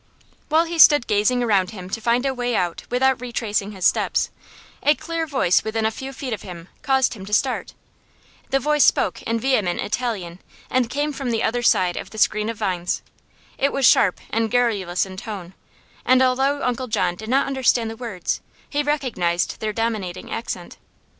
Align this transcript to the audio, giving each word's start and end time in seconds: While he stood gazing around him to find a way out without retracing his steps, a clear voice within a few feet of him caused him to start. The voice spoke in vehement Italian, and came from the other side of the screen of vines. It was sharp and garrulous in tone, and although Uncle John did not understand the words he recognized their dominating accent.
While 0.49 0.65
he 0.65 0.79
stood 0.79 1.05
gazing 1.05 1.43
around 1.43 1.69
him 1.69 1.87
to 1.91 2.01
find 2.01 2.25
a 2.25 2.33
way 2.33 2.55
out 2.55 2.85
without 2.89 3.21
retracing 3.21 3.71
his 3.73 3.85
steps, 3.85 4.31
a 4.81 4.95
clear 4.95 5.27
voice 5.27 5.63
within 5.63 5.85
a 5.85 5.91
few 5.91 6.11
feet 6.11 6.33
of 6.33 6.41
him 6.41 6.69
caused 6.81 7.13
him 7.13 7.23
to 7.27 7.31
start. 7.31 7.75
The 8.49 8.57
voice 8.59 8.83
spoke 8.83 9.21
in 9.21 9.39
vehement 9.39 9.79
Italian, 9.79 10.39
and 10.71 10.89
came 10.89 11.13
from 11.13 11.29
the 11.29 11.43
other 11.43 11.61
side 11.61 11.97
of 11.97 12.09
the 12.09 12.17
screen 12.17 12.49
of 12.49 12.57
vines. 12.57 13.03
It 13.59 13.71
was 13.71 13.85
sharp 13.85 14.19
and 14.31 14.49
garrulous 14.49 15.05
in 15.05 15.17
tone, 15.17 15.53
and 16.03 16.23
although 16.23 16.63
Uncle 16.63 16.87
John 16.87 17.13
did 17.13 17.29
not 17.29 17.45
understand 17.45 17.91
the 17.91 17.95
words 17.95 18.41
he 18.67 18.81
recognized 18.81 19.59
their 19.59 19.71
dominating 19.71 20.31
accent. 20.31 20.77